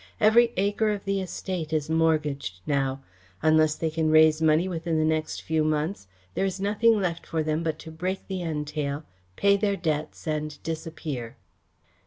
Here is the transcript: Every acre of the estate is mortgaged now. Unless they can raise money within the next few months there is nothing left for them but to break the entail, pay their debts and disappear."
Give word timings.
Every 0.19 0.51
acre 0.57 0.89
of 0.89 1.05
the 1.05 1.21
estate 1.21 1.71
is 1.71 1.87
mortgaged 1.87 2.61
now. 2.65 3.03
Unless 3.43 3.75
they 3.75 3.91
can 3.91 4.09
raise 4.09 4.41
money 4.41 4.67
within 4.67 4.97
the 4.97 5.05
next 5.05 5.43
few 5.43 5.63
months 5.63 6.07
there 6.33 6.43
is 6.43 6.59
nothing 6.59 6.99
left 6.99 7.27
for 7.27 7.43
them 7.43 7.61
but 7.61 7.77
to 7.77 7.91
break 7.91 8.27
the 8.27 8.41
entail, 8.41 9.03
pay 9.35 9.57
their 9.57 9.75
debts 9.75 10.25
and 10.25 10.57
disappear." 10.63 11.37